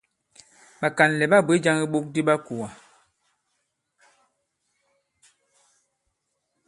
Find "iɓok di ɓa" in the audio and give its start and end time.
1.85-2.35